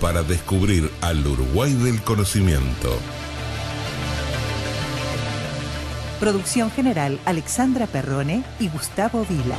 para 0.00 0.22
descubrir 0.22 0.90
al 1.00 1.26
Uruguay 1.26 1.72
del 1.74 2.00
conocimiento. 2.02 2.98
Producción 6.20 6.70
general 6.70 7.20
Alexandra 7.24 7.86
Perrone 7.86 8.42
y 8.58 8.68
Gustavo 8.68 9.24
Vila. 9.28 9.56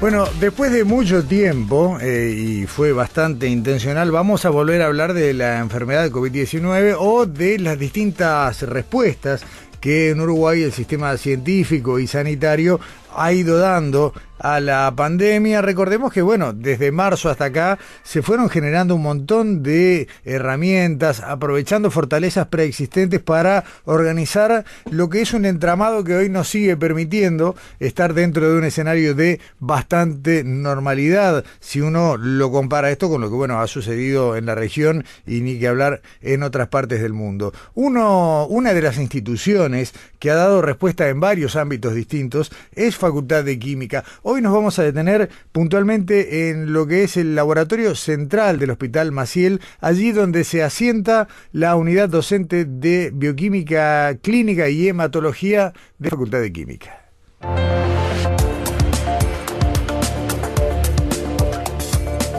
Bueno, 0.00 0.24
después 0.40 0.72
de 0.72 0.84
mucho 0.84 1.24
tiempo, 1.24 1.98
eh, 2.00 2.34
y 2.34 2.66
fue 2.66 2.92
bastante 2.92 3.48
intencional, 3.48 4.10
vamos 4.10 4.46
a 4.46 4.50
volver 4.50 4.80
a 4.80 4.86
hablar 4.86 5.12
de 5.12 5.34
la 5.34 5.58
enfermedad 5.58 6.02
de 6.02 6.10
COVID-19 6.10 6.96
o 6.98 7.26
de 7.26 7.58
las 7.58 7.78
distintas 7.78 8.62
respuestas 8.62 9.44
que 9.80 10.10
en 10.10 10.20
Uruguay 10.20 10.62
el 10.62 10.72
sistema 10.72 11.16
científico 11.16 11.98
y 11.98 12.06
sanitario 12.06 12.78
ha 13.16 13.32
ido 13.32 13.58
dando 13.58 14.12
a 14.40 14.58
la 14.60 14.92
pandemia. 14.96 15.62
Recordemos 15.62 16.12
que, 16.12 16.22
bueno, 16.22 16.52
desde 16.52 16.90
marzo 16.90 17.28
hasta 17.28 17.46
acá 17.46 17.78
se 18.02 18.22
fueron 18.22 18.48
generando 18.48 18.94
un 18.94 19.02
montón 19.02 19.62
de 19.62 20.08
herramientas, 20.24 21.20
aprovechando 21.20 21.90
fortalezas 21.90 22.48
preexistentes 22.48 23.20
para 23.20 23.64
organizar 23.84 24.64
lo 24.90 25.08
que 25.08 25.20
es 25.20 25.34
un 25.34 25.44
entramado 25.44 26.02
que 26.04 26.16
hoy 26.16 26.28
nos 26.28 26.48
sigue 26.48 26.76
permitiendo 26.76 27.54
estar 27.78 28.14
dentro 28.14 28.50
de 28.50 28.58
un 28.58 28.64
escenario 28.64 29.14
de 29.14 29.40
bastante 29.58 30.42
normalidad, 30.44 31.44
si 31.60 31.80
uno 31.80 32.16
lo 32.16 32.50
compara 32.50 32.90
esto 32.90 33.08
con 33.08 33.20
lo 33.20 33.28
que, 33.28 33.36
bueno, 33.36 33.60
ha 33.60 33.66
sucedido 33.66 34.36
en 34.36 34.46
la 34.46 34.54
región 34.54 35.04
y 35.26 35.42
ni 35.42 35.58
que 35.58 35.68
hablar 35.68 36.00
en 36.22 36.42
otras 36.42 36.68
partes 36.68 37.02
del 37.02 37.12
mundo. 37.12 37.52
Uno, 37.74 38.46
una 38.46 38.72
de 38.72 38.82
las 38.82 38.96
instituciones 38.96 39.92
que 40.18 40.30
ha 40.30 40.34
dado 40.34 40.62
respuesta 40.62 41.08
en 41.08 41.20
varios 41.20 41.56
ámbitos 41.56 41.94
distintos 41.94 42.50
es 42.74 42.96
Facultad 43.00 43.42
de 43.42 43.58
Química. 43.58 44.04
Hoy 44.22 44.42
nos 44.42 44.52
vamos 44.52 44.78
a 44.78 44.84
detener 44.84 45.30
puntualmente 45.50 46.50
en 46.50 46.72
lo 46.72 46.86
que 46.86 47.02
es 47.02 47.16
el 47.16 47.34
laboratorio 47.34 47.96
central 47.96 48.58
del 48.58 48.70
Hospital 48.70 49.10
Maciel, 49.10 49.60
allí 49.80 50.12
donde 50.12 50.44
se 50.44 50.62
asienta 50.62 51.26
la 51.50 51.74
unidad 51.74 52.08
docente 52.08 52.64
de 52.64 53.10
bioquímica 53.12 54.16
clínica 54.22 54.68
y 54.68 54.88
hematología 54.88 55.72
de 55.98 56.10
Facultad 56.10 56.40
de 56.40 56.52
Química. 56.52 57.10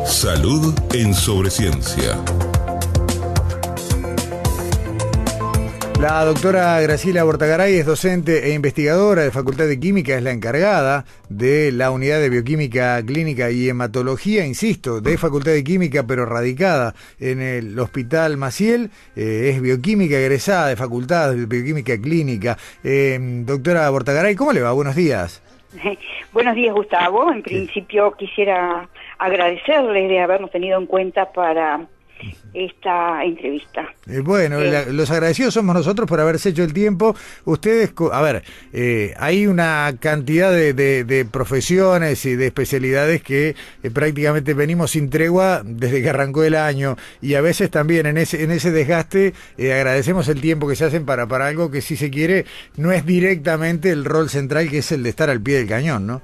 Salud 0.05 0.75
en 0.93 1.15
Sobreciencia. 1.15 2.15
La 6.01 6.25
doctora 6.25 6.81
Graciela 6.81 7.23
Bortagaray 7.23 7.75
es 7.75 7.85
docente 7.85 8.47
e 8.47 8.55
investigadora 8.55 9.21
de 9.21 9.29
Facultad 9.29 9.67
de 9.67 9.79
Química, 9.79 10.15
es 10.15 10.23
la 10.23 10.31
encargada 10.31 11.05
de 11.29 11.71
la 11.71 11.91
unidad 11.91 12.19
de 12.19 12.31
bioquímica 12.31 12.99
clínica 13.05 13.51
y 13.51 13.69
hematología, 13.69 14.43
insisto, 14.43 14.99
de 14.99 15.19
Facultad 15.19 15.51
de 15.51 15.63
Química, 15.63 16.03
pero 16.07 16.25
radicada 16.25 16.95
en 17.19 17.39
el 17.39 17.77
Hospital 17.77 18.37
Maciel. 18.37 18.89
Eh, 19.15 19.51
es 19.53 19.61
bioquímica 19.61 20.17
egresada 20.17 20.69
de 20.69 20.75
Facultad 20.75 21.35
de 21.35 21.45
Bioquímica 21.45 21.95
Clínica. 22.01 22.57
Eh, 22.83 23.19
doctora 23.45 23.87
Bortagaray, 23.91 24.33
¿cómo 24.33 24.53
le 24.53 24.61
va? 24.61 24.71
Buenos 24.71 24.95
días. 24.95 25.43
Buenos 26.33 26.55
días, 26.55 26.73
Gustavo. 26.73 27.31
En 27.31 27.43
principio 27.43 28.11
quisiera 28.13 28.89
agradecerles 29.19 30.09
de 30.09 30.19
habernos 30.19 30.49
tenido 30.49 30.79
en 30.79 30.87
cuenta 30.87 31.31
para 31.31 31.81
esta 32.53 33.23
entrevista. 33.23 33.93
Eh, 34.07 34.19
bueno, 34.19 34.59
los 34.59 35.09
agradecidos 35.09 35.53
somos 35.53 35.75
nosotros 35.75 36.07
por 36.07 36.19
haberse 36.19 36.49
hecho 36.49 36.63
el 36.63 36.73
tiempo. 36.73 37.15
Ustedes, 37.45 37.93
a 38.11 38.21
ver, 38.21 38.43
eh, 38.73 39.13
hay 39.17 39.47
una 39.47 39.93
cantidad 39.99 40.51
de, 40.51 41.27
profesiones 41.31 42.25
y 42.25 42.35
de 42.35 42.47
especialidades 42.47 43.21
que 43.21 43.55
eh, 43.83 43.91
prácticamente 43.91 44.53
venimos 44.53 44.91
sin 44.91 45.09
tregua 45.09 45.61
desde 45.63 46.01
que 46.01 46.09
arrancó 46.09 46.43
el 46.43 46.55
año 46.55 46.97
y 47.21 47.35
a 47.35 47.41
veces 47.41 47.69
también 47.69 48.05
en 48.05 48.17
ese, 48.17 48.43
en 48.43 48.51
ese 48.51 48.71
desgaste 48.71 49.33
agradecemos 49.57 50.27
el 50.27 50.41
tiempo 50.41 50.67
que 50.67 50.75
se 50.75 50.85
hacen 50.85 51.05
para, 51.05 51.27
para 51.27 51.47
algo 51.47 51.71
que 51.71 51.81
si 51.81 51.95
se 51.95 52.09
quiere 52.09 52.45
no 52.75 52.91
es 52.91 53.05
directamente 53.05 53.91
el 53.91 54.05
rol 54.05 54.29
central 54.29 54.69
que 54.69 54.79
es 54.79 54.91
el 54.91 55.03
de 55.03 55.09
estar 55.09 55.29
al 55.29 55.41
pie 55.41 55.57
del 55.57 55.67
cañón, 55.67 56.07
¿no? 56.07 56.21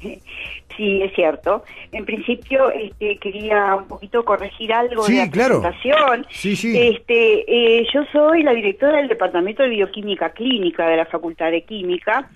Sí, 0.80 1.02
es 1.02 1.12
cierto. 1.14 1.62
En 1.92 2.06
principio 2.06 2.70
este, 2.70 3.18
quería 3.18 3.74
un 3.74 3.86
poquito 3.86 4.24
corregir 4.24 4.72
algo 4.72 5.06
de 5.06 5.14
la 5.14 5.30
presentación. 5.30 6.26
Sí, 6.30 6.56
sí. 6.56 6.74
Este, 6.74 7.80
eh, 7.80 7.86
yo 7.92 8.02
soy 8.10 8.42
la 8.42 8.54
directora 8.54 8.96
del 8.96 9.08
Departamento 9.08 9.62
de 9.62 9.68
Bioquímica 9.68 10.30
Clínica 10.30 10.88
de 10.88 10.96
la 10.96 11.04
Facultad 11.04 11.50
de 11.50 11.64
Química, 11.64 12.30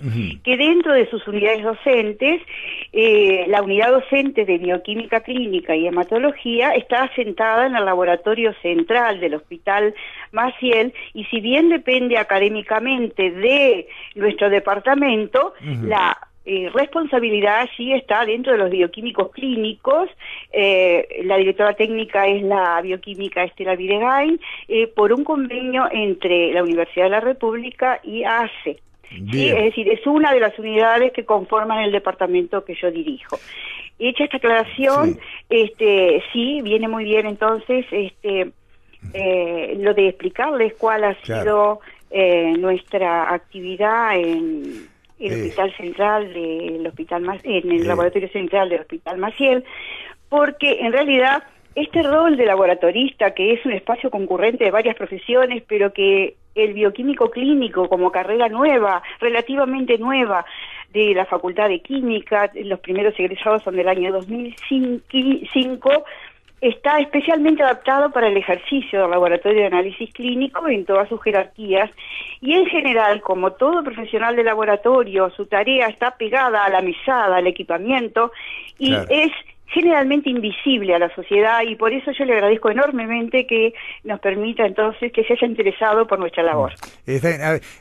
que 0.45 0.59
dentro 0.59 0.93
de 0.93 1.09
sus 1.09 1.27
unidades 1.27 1.63
docentes, 1.63 2.43
eh, 2.93 3.47
la 3.49 3.63
unidad 3.63 3.93
docente 3.93 4.45
de 4.45 4.59
Bioquímica 4.59 5.21
Clínica 5.21 5.75
y 5.75 5.87
Hematología 5.87 6.75
está 6.75 7.05
asentada 7.05 7.65
en 7.65 7.77
el 7.77 7.87
laboratorio 7.87 8.53
central 8.61 9.21
del 9.21 9.37
Hospital 9.37 9.95
Maciel 10.33 10.93
y 11.15 11.25
si 11.25 11.41
bien 11.41 11.71
depende 11.71 12.19
académicamente 12.19 13.31
de 13.31 13.89
nuestro 14.17 14.51
departamento, 14.51 15.55
la 15.83 16.19
eh, 16.47 16.71
responsabilidad 16.75 17.67
sí 17.75 17.95
está 17.95 18.27
dentro 18.27 18.53
de 18.53 18.59
los 18.59 18.71
bioquímicos 18.71 19.31
clínicos. 19.33 20.11
Eh, 20.53 21.23
la 21.25 21.39
directora 21.39 21.73
técnica 21.73 22.27
es 22.27 22.43
la 22.43 22.81
bioquímica 22.83 23.45
Estela 23.45 23.77
Videgain, 23.77 24.39
eh, 24.69 24.87
por 24.89 25.13
un 25.15 25.25
convenio 25.25 25.89
entre 25.91 26.53
la 26.53 26.63
Universidad 26.63 27.07
de 27.07 27.11
la 27.11 27.21
República 27.21 27.99
y 28.03 28.25
ACE. 28.25 28.79
¿sí? 29.31 29.49
Es 29.49 29.65
decir, 29.65 29.89
es 29.89 30.07
una 30.07 30.35
de 30.35 30.41
las 30.41 30.59
unidades 30.59 31.13
que 31.13 31.25
conforman 31.25 31.83
el 31.83 31.93
departamento 31.93 32.63
que 32.65 32.75
yo 32.75 32.91
dirijo. 32.91 33.39
Hecha 33.99 34.25
esta 34.25 34.37
aclaración, 34.37 35.15
sí. 35.15 35.21
este, 35.49 36.23
sí, 36.33 36.61
viene 36.63 36.89
muy 36.89 37.05
bien 37.05 37.27
entonces 37.27 37.87
este, 37.91 38.51
lo 39.79 39.95
de 39.95 40.09
explicarles 40.09 40.75
cuál 40.75 41.05
ha 41.05 41.15
sido 41.23 41.81
nuestra 42.59 43.33
actividad 43.33 44.17
en 44.17 44.94
el 45.27 45.43
Hospital 45.43 45.77
Central 45.77 46.33
del 46.33 46.87
Hospital 46.87 47.41
en 47.45 47.73
el 47.73 47.87
Laboratorio 47.87 48.29
Central 48.29 48.69
del 48.69 48.81
Hospital 48.81 49.19
Maciel, 49.19 49.65
porque 50.29 50.81
en 50.81 50.93
realidad 50.93 51.43
este 51.75 52.03
rol 52.03 52.37
de 52.37 52.47
laboratorista, 52.47 53.35
que 53.35 53.53
es 53.53 53.65
un 53.67 53.73
espacio 53.73 54.11
concurrente 54.11 54.65
de 54.65 54.71
varias 54.71 54.97
profesiones, 54.97 55.63
pero 55.67 55.93
que 55.93 56.37
el 56.55 56.73
bioquímico 56.73 57.31
clínico 57.31 57.89
como 57.89 58.13
carrera 58.13 58.49
nueva, 58.49 59.03
relativamente 59.21 59.99
nueva, 59.99 60.45
de 60.93 61.13
la 61.13 61.27
Facultad 61.27 61.69
de 61.69 61.81
Química, 61.81 62.53
los 62.55 62.79
primeros 62.79 63.19
egresados 63.19 63.65
son 63.65 63.75
del 63.75 63.89
año 63.89 64.13
2005, 64.13 66.05
está 66.69 66.99
especialmente 66.99 67.63
adaptado 67.63 68.11
para 68.11 68.29
el 68.29 68.37
ejercicio 68.39 69.03
del 69.03 69.11
laboratorio 69.11 69.61
de 69.61 69.67
análisis 69.67 70.13
clínico 70.15 70.67
en 70.67 70.87
todas 70.87 71.09
sus 71.11 71.23
jerarquías 71.23 71.91
y 72.41 72.55
en 72.55 72.65
general, 72.67 73.21
como 73.21 73.53
todo 73.53 73.85
profesional 73.85 74.35
de 74.35 74.45
laboratorio, 74.45 75.31
su 75.31 75.45
tarea 75.45 75.89
está 75.89 76.13
pegada 76.17 76.65
a 76.65 76.71
la 76.71 76.81
mesada, 76.81 77.37
al 77.37 77.47
equipamiento 77.47 78.33
y 78.79 78.95
es 78.95 79.31
generalmente 79.67 80.31
invisible 80.31 80.95
a 80.95 80.99
la 80.99 81.15
sociedad 81.15 81.63
y 81.63 81.75
por 81.77 81.93
eso 81.93 82.13
yo 82.13 82.25
le 82.25 82.35
agradezco 82.35 82.71
enormemente 82.71 83.47
que 83.47 83.75
nos 84.05 84.21
permita 84.21 84.67
entonces 84.67 85.11
que 85.13 85.25
se 85.25 85.33
haya 85.33 85.47
interesado 85.47 86.07
por 86.07 86.19
nuestra 86.19 86.43
labor. 86.43 86.73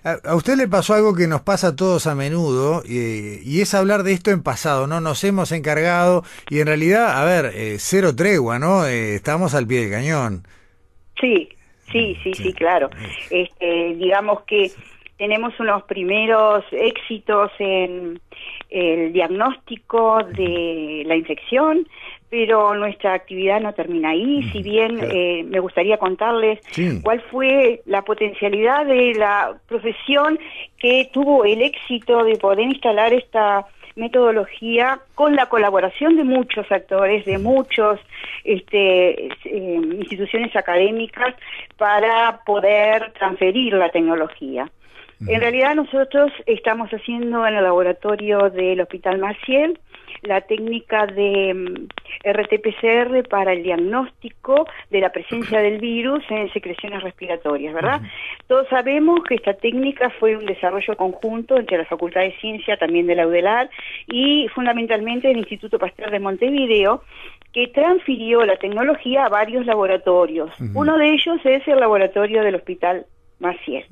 A, 0.03 0.35
usted 0.35 0.55
le 0.55 0.67
pasó 0.67 0.95
algo 0.95 1.13
que 1.13 1.27
nos 1.27 1.41
pasa 1.41 1.69
a 1.69 1.75
todos 1.75 2.07
a 2.07 2.15
menudo 2.15 2.81
y 2.85 3.61
es 3.61 3.73
hablar 3.73 4.03
de 4.03 4.13
esto 4.13 4.31
en 4.31 4.41
pasado, 4.41 4.87
¿no? 4.87 5.01
Nos 5.01 5.23
hemos 5.23 5.51
encargado 5.51 6.23
y 6.49 6.59
en 6.59 6.67
realidad, 6.67 7.21
a 7.21 7.25
ver, 7.25 7.51
eh, 7.53 7.75
cero 7.79 8.15
tregua, 8.15 8.59
¿no? 8.59 8.85
Eh, 8.85 9.15
estamos 9.15 9.53
al 9.53 9.67
pie 9.67 9.81
del 9.81 9.91
cañón. 9.91 10.43
Sí, 11.19 11.49
sí, 11.91 12.17
sí, 12.23 12.33
sí, 12.33 12.53
claro. 12.53 12.89
Este, 13.29 13.95
digamos 13.95 14.41
que 14.43 14.71
tenemos 15.23 15.57
unos 15.57 15.83
primeros 15.83 16.65
éxitos 16.73 17.49
en 17.57 18.19
el 18.69 19.13
diagnóstico 19.13 20.21
de 20.21 21.03
la 21.05 21.15
infección, 21.15 21.87
pero 22.29 22.75
nuestra 22.75 23.13
actividad 23.13 23.61
no 23.61 23.71
termina 23.71 24.09
ahí. 24.09 24.43
Si 24.51 24.61
bien 24.61 24.99
eh, 25.01 25.45
me 25.45 25.61
gustaría 25.61 25.97
contarles 25.97 26.59
cuál 27.03 27.21
fue 27.31 27.81
la 27.85 28.01
potencialidad 28.01 28.85
de 28.85 29.13
la 29.13 29.55
profesión 29.65 30.37
que 30.77 31.09
tuvo 31.13 31.45
el 31.45 31.61
éxito 31.61 32.25
de 32.25 32.35
poder 32.35 32.65
instalar 32.65 33.13
esta 33.13 33.65
metodología 33.95 34.99
con 35.15 35.37
la 35.37 35.45
colaboración 35.45 36.17
de 36.17 36.25
muchos 36.25 36.69
actores, 36.69 37.23
de 37.23 37.37
muchos 37.37 37.97
este, 38.43 39.27
eh, 39.45 39.81
instituciones 39.99 40.53
académicas 40.53 41.33
para 41.77 42.41
poder 42.45 43.13
transferir 43.13 43.73
la 43.75 43.87
tecnología. 43.87 44.69
En 45.27 45.39
realidad 45.39 45.75
nosotros 45.75 46.31
estamos 46.45 46.89
haciendo 46.91 47.45
en 47.45 47.55
el 47.55 47.63
laboratorio 47.63 48.49
del 48.49 48.81
Hospital 48.81 49.19
Maciel 49.19 49.79
la 50.23 50.41
técnica 50.41 51.05
de 51.05 51.53
mm, 51.53 51.87
RT-PCR 52.23 53.27
para 53.27 53.53
el 53.53 53.63
diagnóstico 53.63 54.67
de 54.89 55.01
la 55.01 55.11
presencia 55.11 55.59
del 55.59 55.79
virus 55.79 56.23
en 56.29 56.51
secreciones 56.53 57.03
respiratorias, 57.03 57.73
¿verdad? 57.73 58.01
Todos 58.47 58.67
sabemos 58.69 59.21
que 59.27 59.35
esta 59.35 59.53
técnica 59.53 60.09
fue 60.19 60.37
un 60.37 60.45
desarrollo 60.45 60.95
conjunto 60.95 61.57
entre 61.57 61.77
la 61.77 61.85
Facultad 61.85 62.21
de 62.21 62.35
Ciencia, 62.39 62.77
también 62.77 63.07
de 63.07 63.15
la 63.15 63.27
UDELAR, 63.27 63.69
y 64.07 64.47
fundamentalmente 64.55 65.29
el 65.29 65.37
Instituto 65.37 65.77
Pasteur 65.77 66.11
de 66.11 66.19
Montevideo, 66.19 67.03
que 67.51 67.67
transfirió 67.67 68.45
la 68.45 68.55
tecnología 68.57 69.25
a 69.25 69.29
varios 69.29 69.65
laboratorios. 69.65 70.51
Uno 70.73 70.97
de 70.97 71.11
ellos 71.11 71.39
es 71.43 71.67
el 71.67 71.79
laboratorio 71.79 72.43
del 72.43 72.55
Hospital 72.55 73.05
Maciel. 73.43 73.85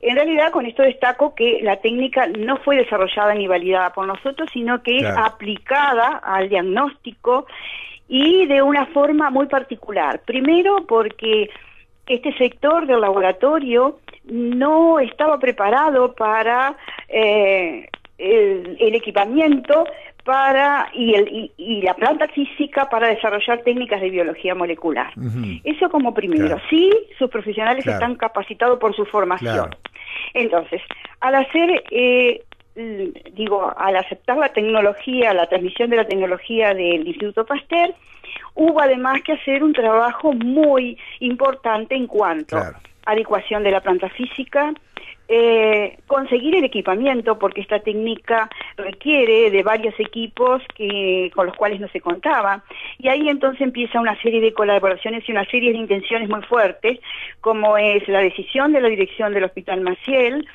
En 0.00 0.16
realidad, 0.16 0.50
con 0.50 0.66
esto 0.66 0.82
destaco 0.82 1.34
que 1.36 1.60
la 1.62 1.76
técnica 1.76 2.26
no 2.26 2.56
fue 2.56 2.76
desarrollada 2.76 3.34
ni 3.34 3.46
validada 3.46 3.92
por 3.92 4.06
nosotros, 4.06 4.50
sino 4.52 4.82
que 4.82 4.96
es 4.98 5.04
aplicada 5.04 6.20
al 6.24 6.48
diagnóstico 6.48 7.46
y 8.08 8.46
de 8.46 8.62
una 8.62 8.86
forma 8.86 9.30
muy 9.30 9.46
particular. 9.46 10.20
Primero, 10.24 10.86
porque 10.88 11.48
este 12.06 12.32
sector 12.36 12.86
del 12.86 13.00
laboratorio 13.00 14.00
no 14.24 14.98
estaba 14.98 15.38
preparado 15.38 16.14
para 16.14 16.76
eh, 17.08 17.88
el, 18.18 18.94
equipamiento 18.94 19.84
para 20.24 20.88
y, 20.94 21.14
el, 21.14 21.50
y, 21.56 21.82
la 21.82 21.94
planta 21.94 22.28
física 22.28 22.88
para 22.88 23.08
desarrollar 23.08 23.62
técnicas 23.62 24.00
de 24.00 24.10
biología 24.10 24.54
molecular. 24.54 25.12
Eso 25.64 25.90
como 25.90 26.14
primero. 26.14 26.58
Sí, 26.70 26.90
sus 27.18 27.28
profesionales 27.28 27.86
están 27.86 28.14
capacitados 28.14 28.78
por 28.78 28.94
su 28.94 29.04
formación. 29.04 29.74
Entonces, 30.34 30.80
al 31.20 31.34
hacer, 31.34 31.82
eh, 31.90 32.44
digo, 33.32 33.72
al 33.76 33.96
aceptar 33.96 34.36
la 34.38 34.50
tecnología, 34.50 35.34
la 35.34 35.46
transmisión 35.46 35.90
de 35.90 35.96
la 35.96 36.06
tecnología 36.06 36.74
del 36.74 37.06
Instituto 37.06 37.44
Pasteur, 37.44 37.94
hubo 38.54 38.80
además 38.80 39.22
que 39.22 39.32
hacer 39.32 39.64
un 39.64 39.72
trabajo 39.72 40.32
muy 40.32 40.96
importante 41.20 41.94
en 41.96 42.06
cuanto 42.06 42.58
adecuación 43.06 43.62
de 43.62 43.70
la 43.70 43.80
planta 43.80 44.08
física, 44.10 44.72
eh, 45.28 45.98
conseguir 46.06 46.54
el 46.56 46.64
equipamiento, 46.64 47.38
porque 47.38 47.62
esta 47.62 47.80
técnica 47.80 48.50
requiere 48.76 49.50
de 49.50 49.62
varios 49.62 49.98
equipos 49.98 50.62
que, 50.74 51.30
con 51.34 51.46
los 51.46 51.56
cuales 51.56 51.80
no 51.80 51.88
se 51.88 52.00
contaba. 52.00 52.64
Y 52.98 53.08
ahí 53.08 53.28
entonces 53.28 53.62
empieza 53.62 54.00
una 54.00 54.20
serie 54.20 54.40
de 54.40 54.52
colaboraciones 54.52 55.26
y 55.26 55.32
una 55.32 55.46
serie 55.46 55.72
de 55.72 55.78
intenciones 55.78 56.28
muy 56.28 56.42
fuertes, 56.42 56.98
como 57.40 57.78
es 57.78 58.06
la 58.08 58.18
decisión 58.18 58.72
de 58.72 58.80
la 58.80 58.88
dirección 58.88 59.32
del 59.32 59.44
Hospital 59.44 59.80
Maciel, 59.80 60.46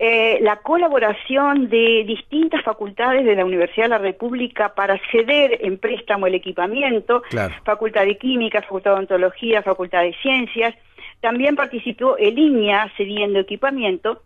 eh, 0.00 0.38
la 0.42 0.56
colaboración 0.56 1.68
de 1.68 2.04
distintas 2.06 2.62
facultades 2.62 3.24
de 3.24 3.34
la 3.34 3.44
Universidad 3.44 3.86
de 3.86 3.90
la 3.90 3.98
República 3.98 4.74
para 4.74 5.00
ceder 5.10 5.58
en 5.62 5.78
préstamo 5.78 6.28
el 6.28 6.34
equipamiento, 6.36 7.22
Facultad 7.64 8.04
de 8.04 8.16
Química, 8.16 8.62
Facultad 8.62 8.92
de 8.92 8.98
Ontología, 8.98 9.62
Facultad 9.62 10.02
de 10.02 10.14
Ciencias, 10.22 10.74
también 11.20 11.56
participó 11.56 12.16
el 12.16 12.34
línea 12.34 12.90
cediendo 12.96 13.40
equipamiento. 13.40 14.22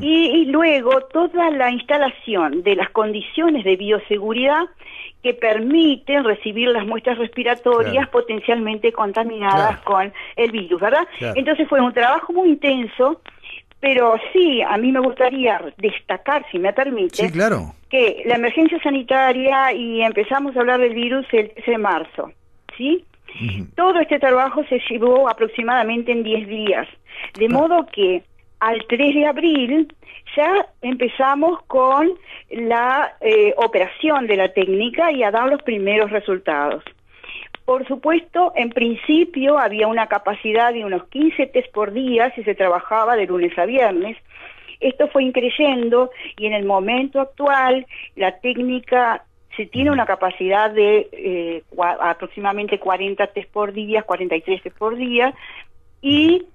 Y, 0.00 0.46
luego 0.46 1.02
toda 1.12 1.50
la 1.50 1.70
instalación 1.70 2.62
de 2.62 2.74
las 2.74 2.88
condiciones 2.88 3.64
de 3.64 3.76
bioseguridad 3.76 4.62
que 5.22 5.34
permiten 5.34 6.24
recibir 6.24 6.68
las 6.68 6.86
muestras 6.86 7.18
respiratorias 7.18 8.08
potencialmente 8.08 8.92
contaminadas 8.92 9.80
con 9.80 10.10
el 10.36 10.50
virus, 10.52 10.80
¿verdad? 10.80 11.06
Entonces 11.34 11.68
fue 11.68 11.82
un 11.82 11.92
trabajo 11.92 12.32
muy 12.32 12.48
intenso, 12.48 13.20
pero 13.78 14.14
sí, 14.32 14.62
a 14.62 14.78
mí 14.78 14.90
me 14.90 15.00
gustaría 15.00 15.60
destacar, 15.76 16.46
si 16.50 16.58
me 16.58 16.72
permite, 16.72 17.30
que 17.90 18.22
la 18.24 18.36
emergencia 18.36 18.78
sanitaria 18.82 19.70
y 19.74 20.00
empezamos 20.00 20.56
a 20.56 20.60
hablar 20.60 20.80
del 20.80 20.94
virus 20.94 21.26
el 21.32 21.50
13 21.50 21.70
de 21.70 21.78
marzo, 21.78 22.32
¿sí? 22.78 23.04
Todo 23.74 24.00
este 24.00 24.18
trabajo 24.18 24.64
se 24.68 24.80
llevó 24.88 25.28
aproximadamente 25.28 26.12
en 26.12 26.22
10 26.22 26.48
días, 26.48 26.88
de 27.38 27.48
modo 27.48 27.86
que 27.86 28.22
al 28.60 28.84
3 28.88 29.14
de 29.14 29.26
abril 29.26 29.94
ya 30.36 30.66
empezamos 30.82 31.62
con 31.64 32.12
la 32.50 33.16
eh, 33.20 33.52
operación 33.56 34.26
de 34.26 34.36
la 34.36 34.52
técnica 34.52 35.12
y 35.12 35.22
a 35.22 35.30
dar 35.30 35.48
los 35.48 35.62
primeros 35.62 36.10
resultados. 36.10 36.82
Por 37.64 37.86
supuesto, 37.88 38.52
en 38.56 38.70
principio 38.70 39.58
había 39.58 39.88
una 39.88 40.06
capacidad 40.06 40.72
de 40.72 40.84
unos 40.84 41.08
15 41.08 41.46
test 41.46 41.72
por 41.72 41.92
día 41.92 42.30
si 42.34 42.44
se 42.44 42.54
trabajaba 42.54 43.16
de 43.16 43.26
lunes 43.26 43.58
a 43.58 43.64
viernes. 43.64 44.18
Esto 44.80 45.08
fue 45.08 45.24
increyendo 45.24 46.10
y 46.36 46.46
en 46.46 46.52
el 46.52 46.64
momento 46.64 47.20
actual 47.20 47.86
la 48.16 48.38
técnica 48.40 49.24
se 49.56 49.66
tiene 49.66 49.90
una 49.90 50.06
capacidad 50.06 50.70
de 50.70 51.08
eh, 51.12 51.62
aproximadamente 52.00 52.78
40 52.78 53.26
test 53.28 53.50
por 53.50 53.72
día, 53.72 54.02
43 54.02 54.62
test 54.62 54.76
por 54.76 54.96
día, 54.96 55.34
y 56.00 56.46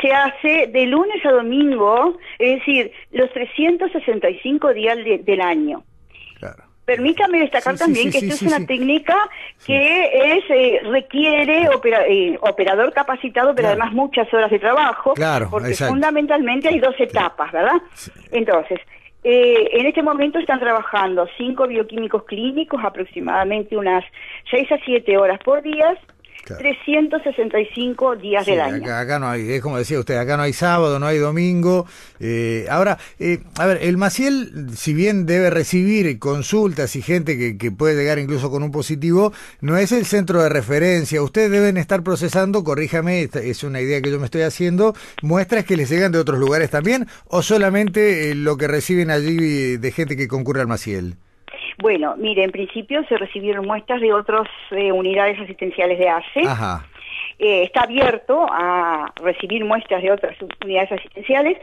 se 0.00 0.12
hace 0.12 0.68
de 0.68 0.86
lunes 0.86 1.24
a 1.24 1.30
domingo, 1.30 2.16
es 2.38 2.58
decir, 2.58 2.92
los 3.10 3.32
365 3.32 4.72
días 4.72 4.98
del 5.24 5.40
año. 5.40 5.82
Permítame 6.84 7.38
destacar 7.38 7.76
también 7.76 8.10
que 8.10 8.18
esto 8.18 8.34
es 8.34 8.42
una 8.42 8.66
técnica 8.66 9.16
que 9.64 10.36
es 10.36 10.44
eh, 10.50 10.80
requiere 10.82 11.68
eh, 12.08 12.38
operador 12.40 12.92
capacitado, 12.92 13.54
pero 13.54 13.68
además 13.68 13.92
muchas 13.92 14.32
horas 14.34 14.50
de 14.50 14.58
trabajo, 14.58 15.14
porque 15.50 15.74
fundamentalmente 15.74 16.68
hay 16.68 16.80
dos 16.80 16.94
etapas, 16.98 17.52
¿verdad? 17.52 17.80
Entonces, 18.32 18.80
eh, 19.22 19.68
en 19.72 19.86
este 19.86 20.02
momento 20.02 20.38
están 20.38 20.60
trabajando 20.60 21.28
cinco 21.36 21.66
bioquímicos 21.66 22.24
clínicos, 22.24 22.80
aproximadamente 22.82 23.76
unas 23.76 24.04
seis 24.50 24.70
a 24.72 24.78
siete 24.78 25.18
horas 25.18 25.38
por 25.44 25.62
día, 25.62 25.98
365 26.58 28.16
días 28.16 28.46
del 28.46 28.60
año. 28.60 28.94
Acá, 28.94 29.18
no 29.18 29.28
hay, 29.28 29.52
es 29.52 29.62
como 29.62 29.78
decía 29.78 29.98
usted, 29.98 30.16
acá 30.16 30.36
no 30.36 30.42
hay 30.42 30.52
sábado, 30.52 30.98
no 30.98 31.06
hay 31.06 31.18
domingo. 31.18 31.86
Eh, 32.18 32.66
ahora, 32.70 32.98
eh, 33.18 33.40
a 33.58 33.66
ver, 33.66 33.78
el 33.82 33.96
Maciel, 33.96 34.70
si 34.74 34.94
bien 34.94 35.26
debe 35.26 35.50
recibir 35.50 36.18
consultas 36.18 36.96
y 36.96 37.02
gente 37.02 37.38
que, 37.38 37.56
que, 37.56 37.70
puede 37.70 37.96
llegar 37.96 38.18
incluso 38.18 38.50
con 38.50 38.62
un 38.62 38.70
positivo, 38.70 39.32
no 39.60 39.76
es 39.76 39.92
el 39.92 40.06
centro 40.06 40.42
de 40.42 40.48
referencia. 40.48 41.22
Ustedes 41.22 41.50
deben 41.50 41.76
estar 41.76 42.02
procesando, 42.02 42.64
corríjame, 42.64 43.28
es 43.32 43.64
una 43.64 43.80
idea 43.80 44.00
que 44.00 44.10
yo 44.10 44.18
me 44.18 44.26
estoy 44.26 44.42
haciendo, 44.42 44.94
muestras 45.22 45.64
que 45.64 45.76
les 45.76 45.88
llegan 45.88 46.12
de 46.12 46.18
otros 46.18 46.38
lugares 46.38 46.70
también, 46.70 47.06
o 47.26 47.42
solamente 47.42 48.30
eh, 48.30 48.34
lo 48.34 48.56
que 48.56 48.68
reciben 48.68 49.10
allí 49.10 49.76
de 49.76 49.92
gente 49.92 50.16
que 50.16 50.28
concurre 50.28 50.60
al 50.60 50.68
Maciel. 50.68 51.16
Bueno, 51.80 52.14
mire, 52.16 52.44
en 52.44 52.50
principio 52.50 53.04
se 53.08 53.16
recibieron 53.16 53.66
muestras 53.66 54.00
de 54.00 54.12
otras 54.12 54.46
eh, 54.70 54.92
unidades 54.92 55.40
asistenciales 55.40 55.98
de 55.98 56.08
ACE. 56.08 56.42
Eh, 57.38 57.62
está 57.62 57.82
abierto 57.82 58.46
a 58.50 59.12
recibir 59.22 59.64
muestras 59.64 60.02
de 60.02 60.12
otras 60.12 60.36
unidades 60.62 60.92
asistenciales, 60.92 61.56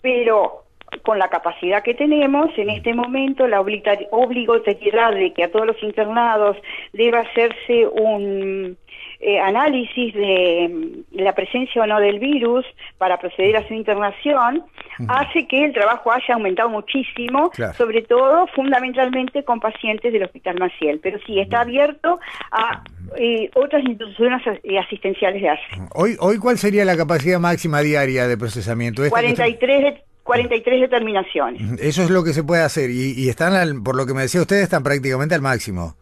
pero 0.00 0.64
con 1.02 1.18
la 1.18 1.28
capacidad 1.28 1.82
que 1.82 1.94
tenemos, 1.94 2.50
en 2.56 2.70
este 2.70 2.94
momento 2.94 3.46
la 3.46 3.60
obligatoriedad 3.60 5.12
de 5.12 5.32
que 5.32 5.44
a 5.44 5.50
todos 5.50 5.66
los 5.66 5.82
internados 5.82 6.56
deba 6.92 7.20
hacerse 7.20 7.86
un 7.86 8.76
eh, 9.22 9.38
análisis 9.38 10.14
de 10.14 10.68
mm, 10.68 11.20
la 11.22 11.34
presencia 11.34 11.82
o 11.82 11.86
no 11.86 12.00
del 12.00 12.18
virus 12.18 12.64
para 12.96 13.18
proceder 13.18 13.56
a 13.58 13.68
su 13.68 13.74
internación, 13.74 14.64
hace 15.08 15.46
que 15.46 15.64
el 15.64 15.72
trabajo 15.72 16.10
haya 16.10 16.34
aumentado 16.34 16.68
muchísimo, 16.68 17.50
sobre 17.76 18.02
todo 18.02 18.46
fundamentalmente 18.48 19.44
con 19.44 19.60
pacientes 19.60 20.12
del 20.12 20.24
Hospital 20.24 20.56
Maciel, 20.58 21.00
pero 21.02 21.18
sí 21.26 21.38
está 21.38 21.60
abierto 21.60 22.18
a 22.50 22.82
eh, 23.16 23.50
otras 23.54 23.82
instituciones 23.84 24.42
eh, 24.62 24.78
asistenciales 24.78 25.42
de 25.42 25.48
ACE. 25.48 25.64
Hoy, 25.94 26.16
hoy, 26.20 26.38
¿cuál 26.38 26.58
sería 26.58 26.84
la 26.84 26.96
capacidad 26.96 27.38
máxima 27.38 27.80
diaria 27.80 28.26
de 28.26 28.36
procesamiento? 28.36 29.02
43 29.08 30.09
43 30.22 30.80
determinaciones. 30.80 31.62
Eso 31.80 32.02
es 32.02 32.10
lo 32.10 32.24
que 32.24 32.32
se 32.32 32.44
puede 32.44 32.62
hacer 32.62 32.90
y, 32.90 33.28
están, 33.28 33.82
por 33.82 33.96
lo 33.96 34.06
que 34.06 34.14
me 34.14 34.22
decía 34.22 34.40
usted, 34.40 34.56
están 34.62 34.82
prácticamente 34.82 35.34
al 35.34 35.42
máximo. 35.42 35.96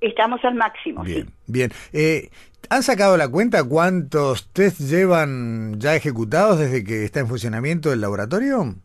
Estamos 0.00 0.42
al 0.44 0.54
máximo. 0.54 1.02
Bien, 1.02 1.28
bien. 1.46 1.70
Eh, 1.92 2.30
¿Han 2.70 2.82
sacado 2.82 3.16
la 3.16 3.28
cuenta 3.28 3.64
cuántos 3.64 4.50
test 4.52 4.80
llevan 4.80 5.78
ya 5.78 5.94
ejecutados 5.94 6.58
desde 6.58 6.84
que 6.84 7.04
está 7.04 7.20
en 7.20 7.28
funcionamiento 7.28 7.92
el 7.92 8.00
laboratorio? 8.00 8.76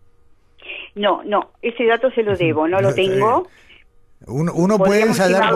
No, 0.95 1.23
no, 1.23 1.51
ese 1.61 1.85
dato 1.85 2.09
se 2.11 2.23
lo 2.23 2.35
debo, 2.35 2.67
no 2.67 2.81
lo 2.81 2.93
tengo. 2.93 3.47
Uno, 4.27 4.77
puede 4.79 5.01
ensayar 5.01 5.53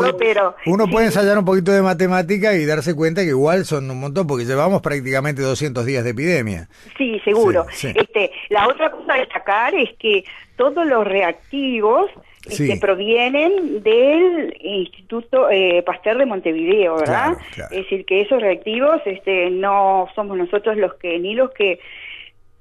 uno 0.67 0.87
puede 0.87 1.07
ensayar 1.07 1.37
un 1.37 1.45
poquito 1.45 1.71
de 1.71 1.81
matemática 1.81 2.53
y 2.53 2.65
darse 2.65 2.95
cuenta 2.95 3.21
que 3.21 3.29
igual 3.29 3.65
son 3.65 3.89
un 3.89 3.99
montón 3.99 4.27
porque 4.27 4.45
llevamos 4.45 4.81
prácticamente 4.81 5.41
200 5.41 5.85
días 5.85 6.03
de 6.03 6.11
epidemia. 6.11 6.69
Sí, 6.97 7.19
seguro. 7.25 7.65
Este, 7.69 8.31
la 8.49 8.67
otra 8.67 8.91
cosa 8.91 9.15
a 9.15 9.17
destacar 9.17 9.73
es 9.73 9.89
que 9.97 10.23
todos 10.55 10.85
los 10.85 11.05
reactivos 11.07 12.11
este, 12.45 12.77
provienen 12.77 13.81
del 13.81 14.55
Instituto 14.61 15.49
eh, 15.49 15.81
Pasteur 15.83 16.17
de 16.17 16.25
Montevideo, 16.25 16.97
¿verdad? 16.97 17.33
Claro, 17.33 17.39
claro. 17.55 17.75
Es 17.75 17.83
decir, 17.83 18.05
que 18.05 18.21
esos 18.21 18.41
reactivos 18.41 19.01
este, 19.05 19.49
no 19.49 20.07
somos 20.15 20.37
nosotros 20.37 20.77
los 20.77 20.93
que, 20.95 21.17
ni 21.17 21.33
los 21.33 21.51
que 21.51 21.79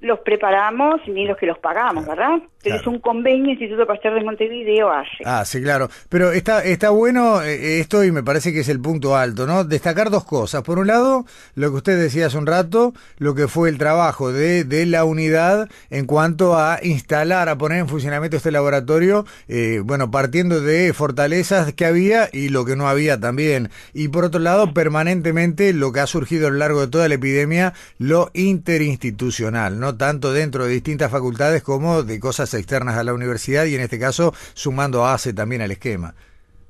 los 0.01 0.19
preparamos 0.19 1.01
ni 1.07 1.25
los 1.25 1.37
que 1.37 1.45
los 1.45 1.57
pagamos, 1.59 2.05
¿verdad? 2.05 2.39
Pero 2.61 2.75
claro. 2.75 2.81
es 2.81 2.87
un 2.87 2.99
convenio 2.99 3.51
Instituto 3.51 3.85
Pasteur 3.85 4.13
de 4.13 4.23
Montevideo 4.23 4.91
hace. 4.91 5.23
Ah, 5.25 5.43
sí, 5.45 5.61
claro. 5.61 5.89
Pero 6.09 6.31
está, 6.31 6.63
está 6.63 6.89
bueno 6.89 7.41
eh, 7.41 7.79
esto 7.79 8.03
y 8.03 8.11
me 8.11 8.23
parece 8.23 8.53
que 8.53 8.61
es 8.61 8.69
el 8.69 8.81
punto 8.81 9.15
alto, 9.15 9.45
¿no? 9.45 9.63
Destacar 9.63 10.09
dos 10.09 10.25
cosas. 10.25 10.61
Por 10.63 10.79
un 10.79 10.87
lado, 10.87 11.25
lo 11.55 11.69
que 11.69 11.77
usted 11.77 11.99
decía 11.99 12.27
hace 12.27 12.37
un 12.37 12.47
rato, 12.47 12.93
lo 13.17 13.35
que 13.35 13.47
fue 13.47 13.69
el 13.69 13.77
trabajo 13.77 14.31
de, 14.31 14.63
de 14.63 14.85
la 14.85 15.03
unidad 15.05 15.69
en 15.89 16.05
cuanto 16.05 16.57
a 16.57 16.79
instalar, 16.81 17.49
a 17.49 17.57
poner 17.57 17.79
en 17.79 17.87
funcionamiento 17.87 18.37
este 18.37 18.51
laboratorio, 18.51 19.25
eh, 19.47 19.81
bueno, 19.83 20.11
partiendo 20.11 20.61
de 20.61 20.93
fortalezas 20.93 21.73
que 21.73 21.85
había 21.85 22.29
y 22.31 22.49
lo 22.49 22.65
que 22.65 22.75
no 22.75 22.87
había 22.87 23.19
también. 23.19 23.69
Y 23.93 24.09
por 24.09 24.25
otro 24.25 24.39
lado, 24.39 24.73
permanentemente 24.73 25.73
lo 25.73 25.91
que 25.91 25.99
ha 25.99 26.07
surgido 26.07 26.47
a 26.47 26.51
lo 26.51 26.57
largo 26.57 26.81
de 26.81 26.87
toda 26.87 27.07
la 27.07 27.15
epidemia, 27.15 27.73
lo 27.97 28.31
interinstitucional, 28.33 29.79
¿no? 29.79 29.88
Tanto 29.97 30.33
dentro 30.33 30.65
de 30.65 30.71
distintas 30.71 31.11
facultades 31.11 31.63
como 31.63 32.03
de 32.03 32.19
cosas 32.19 32.53
externas 32.53 32.97
a 32.97 33.03
la 33.03 33.13
universidad 33.13 33.65
y 33.65 33.75
en 33.75 33.81
este 33.81 33.99
caso 33.99 34.33
sumando 34.53 35.05
a 35.05 35.13
ACE 35.13 35.33
también 35.33 35.61
al 35.61 35.71
esquema. 35.71 36.13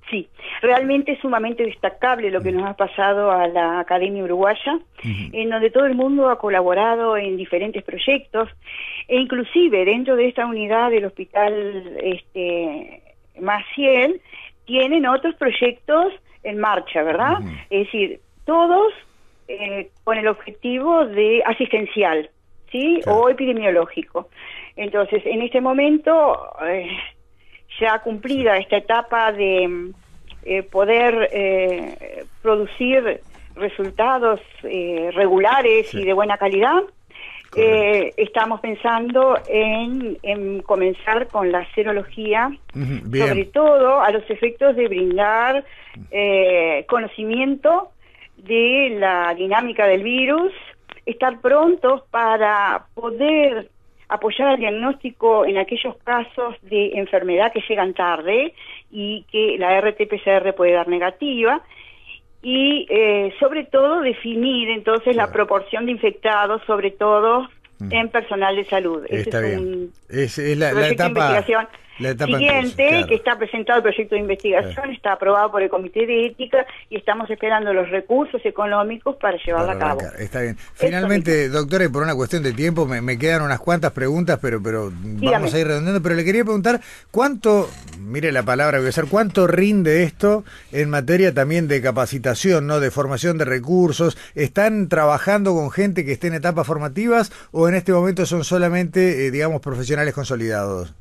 Sí, 0.10 0.28
realmente 0.62 1.12
es 1.12 1.20
sumamente 1.20 1.64
destacable 1.64 2.32
lo 2.32 2.42
que 2.42 2.52
nos 2.52 2.68
ha 2.68 2.74
pasado 2.74 3.32
a 3.32 3.48
la 3.48 3.80
Academia 3.80 4.24
Uruguaya, 4.24 4.80
en 5.04 5.50
donde 5.50 5.70
todo 5.70 5.86
el 5.86 5.96
mundo 5.96 6.30
ha 6.30 6.40
colaborado 6.40 7.16
en 7.16 7.38
diferentes 7.38 7.84
proyectos, 7.84 8.50
e 9.08 9.18
inclusive 9.18 9.86
dentro 9.86 10.16
de 10.16 10.28
esta 10.28 10.46
unidad 10.46 10.90
del 10.90 11.06
Hospital 11.06 11.98
este, 12.02 13.04
Maciel, 13.40 14.22
tienen 14.66 15.06
otros 15.06 15.36
proyectos 15.36 16.14
en 16.44 16.60
marcha, 16.60 17.04
¿verdad? 17.04 17.40
Es 17.70 17.86
decir, 17.86 18.20
todos 18.46 18.94
eh, 19.48 19.90
con 20.04 20.18
el 20.18 20.28
objetivo 20.28 21.06
de 21.06 21.44
asistencial, 21.46 22.30
¿sí? 22.72 23.00
Claro. 23.04 23.20
O 23.20 23.30
epidemiológico. 23.30 24.30
Entonces, 24.76 25.22
en 25.26 25.42
este 25.42 25.62
momento, 25.62 26.52
eh, 26.68 26.88
ya 27.80 28.00
cumplida 28.00 28.58
esta 28.58 28.78
etapa 28.78 29.32
de 29.32 29.92
eh, 30.44 30.64
poder 30.64 31.30
eh, 31.32 32.26
producir 32.42 33.22
resultados 33.56 34.40
eh, 34.64 35.10
regulares 35.14 35.90
Sí. 35.90 36.02
y 36.02 36.06
de 36.06 36.14
buena 36.14 36.38
calidad, 36.38 36.82
eh, 37.56 38.14
estamos 38.18 38.62
pensando 38.62 39.38
en, 39.48 40.18
en 40.22 40.62
comenzar 40.62 41.28
con 41.28 41.52
la 41.52 41.66
serología, 41.74 42.52
sobre 43.12 43.46
todo 43.46 44.02
a 44.02 44.12
los 44.12 44.30
efectos 44.30 44.76
de 44.76 44.88
brindar 44.88 45.66
eh, 46.12 46.86
conocimiento 46.88 47.90
de 48.38 48.96
la 49.00 49.34
dinámica 49.34 49.88
del 49.88 50.04
virus, 50.04 50.54
estar 51.12 51.40
prontos 51.42 52.04
para 52.12 52.86
poder 52.94 53.70
apoyar 54.08 54.50
al 54.50 54.58
diagnóstico 54.58 55.46
en 55.46 55.58
aquellos 55.58 55.96
casos 55.98 56.56
de 56.64 56.94
enfermedad 56.96 57.54
que 57.54 57.64
llegan 57.68 57.94
tarde 57.94 58.54
y 58.92 59.24
que 59.32 59.58
la 59.60 59.80
RT-PCR 59.80 60.54
puede 60.56 60.74
dar 60.74 60.88
negativa. 60.88 61.62
Y 62.42 62.88
eh, 62.90 63.34
sobre 63.40 63.66
todo 63.66 64.02
definir 64.02 64.70
entonces 64.70 65.16
la 65.16 65.32
proporción 65.32 65.86
de 65.86 65.92
infectados, 65.92 66.62
sobre 66.66 66.92
todo 66.92 67.50
Mm. 67.80 67.94
en 67.94 68.10
personal 68.10 68.56
de 68.56 68.66
salud. 68.66 69.06
Ese 69.08 69.22
está 69.22 69.46
es 69.46 69.58
un 69.58 69.66
bien. 69.66 69.92
Es, 70.10 70.38
es 70.38 70.58
la, 70.58 70.68
la 70.68 70.72
proyecto 70.72 71.04
de 71.04 71.10
etapa, 71.10 71.26
investigación 71.26 71.68
la 72.00 72.12
etapa 72.12 72.32
en 72.32 72.38
siguiente 72.40 72.88
claro. 72.88 73.08
que 73.08 73.16
está 73.16 73.38
presentado 73.38 73.78
el 73.78 73.84
proyecto 73.84 74.16
de 74.16 74.22
investigación, 74.22 74.90
está 74.92 75.14
aprobado 75.14 75.52
por 75.52 75.62
el 75.62 75.70
Comité 75.70 76.06
de 76.06 76.28
Ética 76.28 76.66
y 76.90 76.96
estamos 76.96 77.30
esperando 77.30 77.74
los 77.74 77.90
recursos 77.90 78.42
económicos 78.46 79.18
para 79.18 79.38
llevarlo 79.38 79.78
Para 79.78 79.92
a 79.92 79.98
cabo. 79.98 80.02
Está 80.18 80.42
bien. 80.42 80.58
Finalmente, 80.74 81.50
doctora, 81.50 81.86
y 81.86 81.90
por 81.90 82.02
una 82.02 82.16
cuestión 82.16 82.42
de 82.42 82.54
tiempo, 82.54 82.86
me, 82.86 83.02
me 83.02 83.18
quedan 83.18 83.42
unas 83.42 83.60
cuantas 83.60 83.92
preguntas, 83.92 84.40
pero, 84.42 84.64
pero 84.64 84.92
vamos 84.94 85.54
a 85.54 85.60
ir 85.60 85.68
redondeando. 85.68 86.02
Pero 86.02 86.16
le 86.16 86.24
quería 86.24 86.44
preguntar, 86.44 86.80
¿cuánto, 87.12 87.70
mire 88.00 88.32
la 88.32 88.44
palabra 88.44 88.78
que 88.78 88.82
voy 88.82 88.88
a 88.88 88.90
usar, 88.92 89.08
cuánto 89.10 89.46
rinde 89.48 90.04
esto 90.04 90.46
en 90.72 90.90
materia 90.90 91.34
también 91.34 91.68
de 91.68 91.82
capacitación, 91.82 92.66
no 92.66 92.80
de 92.80 92.92
formación 92.92 93.38
de 93.38 93.44
recursos? 93.44 94.18
¿Están 94.36 94.88
trabajando 94.88 95.54
con 95.54 95.70
gente 95.70 96.06
que 96.06 96.14
esté 96.14 96.28
en 96.28 96.36
etapas 96.36 96.66
formativas 96.66 97.32
o 97.52 97.68
en 97.70 97.76
este 97.76 97.92
momento 97.92 98.26
son 98.26 98.44
solamente, 98.44 99.28
eh, 99.28 99.32
digamos, 99.32 99.62
profesionales 99.62 100.14
consolidados? 100.14 100.94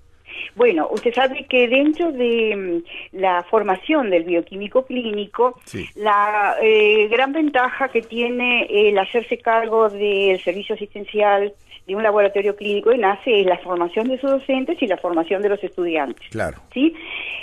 Bueno, 0.55 0.89
usted 0.91 1.15
sabe 1.15 1.47
que 1.49 1.69
dentro 1.69 2.11
de 2.11 2.83
mm, 3.13 3.19
la 3.19 3.45
formación 3.45 4.11
del 4.11 4.25
bioquímico 4.25 4.85
clínico, 4.87 5.59
Sí. 5.65 5.87
la 5.95 6.57
eh, 6.61 7.07
gran 7.09 7.33
ventaja 7.33 7.89
que 7.89 8.03
tiene 8.03 8.67
el 8.71 8.99
hacerse 8.99 9.39
cargo 9.39 9.89
del 9.89 10.41
servicio 10.43 10.75
asistencial 10.75 11.53
de 11.87 11.97
un 11.97 12.03
laboratorio 12.03 12.55
clínico 12.57 12.91
de 12.91 12.99
NACE 12.99 13.41
es 13.41 13.47
la 13.47 13.59
formación 13.59 14.09
de 14.09 14.19
sus 14.21 14.31
docentes 14.31 14.77
y 14.83 14.87
la 14.87 14.99
formación 14.99 15.41
de 15.43 15.49
los 15.49 15.63
estudiantes. 15.65 16.29
Claro. 16.31 16.59
¿sí? 16.75 16.93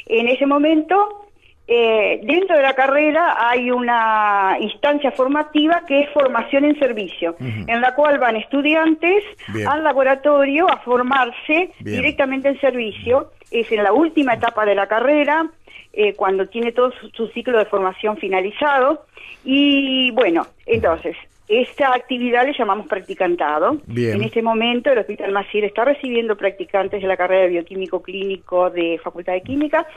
En 0.05 0.27
ese 0.27 0.45
momento, 0.45 1.24
eh, 1.67 2.21
dentro 2.23 2.55
de 2.55 2.61
la 2.61 2.75
carrera 2.75 3.37
hay 3.49 3.71
una 3.71 4.55
instancia 4.59 5.11
formativa 5.11 5.83
que 5.87 6.01
es 6.01 6.09
formación 6.11 6.63
en 6.65 6.77
servicio, 6.77 7.35
en 7.39 7.81
la 7.81 7.95
cual 7.95 8.19
van 8.19 8.35
estudiantes 8.35 9.23
Bien. 9.47 9.67
al 9.67 9.83
laboratorio 9.83 10.69
a 10.69 10.77
formarse 10.77 11.71
Bien. 11.79 12.01
directamente 12.01 12.49
en 12.49 12.59
servicio. 12.59 13.31
Es 13.49 13.71
en 13.71 13.83
la 13.83 13.93
última 13.93 14.35
etapa 14.35 14.65
de 14.65 14.75
la 14.75 14.87
carrera, 14.87 15.49
eh, 15.93 16.13
cuando 16.13 16.47
tiene 16.47 16.71
todo 16.71 16.91
su, 16.91 17.09
su 17.09 17.27
ciclo 17.29 17.57
de 17.57 17.65
formación 17.65 18.17
finalizado. 18.17 19.05
Y 19.43 20.11
bueno, 20.11 20.45
entonces, 20.67 21.15
esta 21.47 21.93
actividad 21.93 22.45
le 22.45 22.53
llamamos 22.53 22.87
practicantado. 22.87 23.77
Bien. 23.85 24.15
En 24.15 24.23
este 24.23 24.41
momento 24.41 24.91
el 24.91 24.99
Hospital 24.99 25.31
Maciel 25.31 25.63
está 25.63 25.85
recibiendo 25.85 26.35
practicantes 26.35 27.01
de 27.01 27.07
la 27.07 27.17
carrera 27.17 27.43
de 27.43 27.49
bioquímico 27.49 28.01
clínico 28.01 28.69
de 28.69 28.99
Facultad 29.03 29.33
de 29.33 29.41
Química 29.41 29.87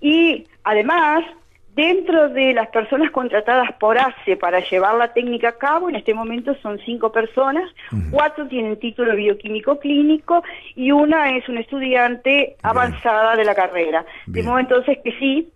y 0.00 0.46
además 0.64 1.24
dentro 1.74 2.30
de 2.30 2.54
las 2.54 2.68
personas 2.68 3.10
contratadas 3.10 3.70
por 3.78 3.98
ACE 3.98 4.36
para 4.36 4.60
llevar 4.60 4.94
la 4.94 5.12
técnica 5.12 5.50
a 5.50 5.58
cabo, 5.58 5.90
en 5.90 5.96
este 5.96 6.14
momento 6.14 6.56
son 6.62 6.78
cinco 6.86 7.12
personas, 7.12 7.70
cuatro 8.10 8.48
tienen 8.48 8.78
título 8.78 9.14
bioquímico 9.14 9.78
clínico 9.78 10.42
y 10.74 10.90
una 10.90 11.36
es 11.36 11.46
una 11.50 11.60
estudiante 11.60 12.56
avanzada 12.62 13.36
de 13.36 13.44
la 13.44 13.54
carrera. 13.54 14.06
Bien. 14.26 14.44
De 14.44 14.50
modo 14.50 14.60
entonces 14.60 14.98
que 15.04 15.12
sí, 15.18 15.48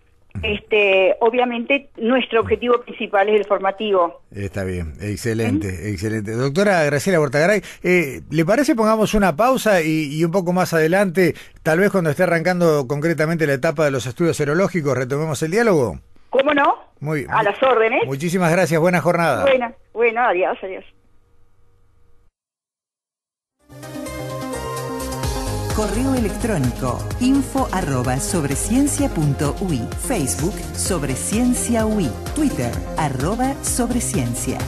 este, 0.42 1.16
obviamente 1.20 1.90
nuestro 1.96 2.40
objetivo 2.40 2.80
principal 2.80 3.28
es 3.28 3.40
el 3.40 3.46
formativo. 3.46 4.22
Está 4.34 4.64
bien, 4.64 4.94
excelente, 5.00 5.90
excelente. 5.90 6.32
Doctora 6.32 6.84
Graciela 6.84 7.18
Bortagaray, 7.18 7.62
eh, 7.82 8.20
¿le 8.30 8.44
parece 8.44 8.74
pongamos 8.74 9.14
una 9.14 9.36
pausa 9.36 9.82
y, 9.82 10.14
y 10.14 10.24
un 10.24 10.30
poco 10.30 10.52
más 10.52 10.72
adelante, 10.74 11.34
tal 11.62 11.78
vez 11.78 11.90
cuando 11.90 12.10
esté 12.10 12.22
arrancando 12.22 12.86
concretamente 12.86 13.46
la 13.46 13.54
etapa 13.54 13.84
de 13.84 13.90
los 13.90 14.06
estudios 14.06 14.36
serológicos, 14.36 14.96
retomemos 14.96 15.42
el 15.42 15.50
diálogo? 15.50 16.00
¿Cómo 16.30 16.54
no? 16.54 16.76
Muy, 17.00 17.26
A 17.28 17.42
las 17.42 17.60
órdenes. 17.62 18.04
Muchísimas 18.06 18.52
gracias, 18.52 18.80
buena 18.80 19.00
jornada. 19.00 19.42
Bueno, 19.42 19.72
bueno, 19.92 20.20
adiós, 20.22 20.56
adiós. 20.62 20.84
Correo 25.80 26.14
electrónico 26.14 26.98
info 27.20 27.66
arroba 27.72 28.20
sobreciencia.ui 28.20 29.80
Facebook 30.06 30.52
sobre 30.76 31.16
Twitter 32.34 32.70
arroba 32.98 33.54
sobreciencia 33.64 34.58